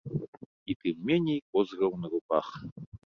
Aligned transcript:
І 0.73 0.75
тым 0.81 0.97
меней 1.09 1.37
козыраў 1.51 1.93
на 2.07 2.11
руках. 2.15 2.47